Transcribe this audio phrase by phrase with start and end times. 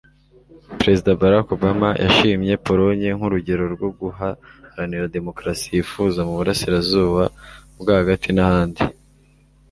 [0.79, 7.23] Perezida Barack Obama yashimye Polonye nk'urugero rwo guharanira demokarasi yifuza mu burasirazuba
[7.79, 8.83] bwo hagati n'ahandi.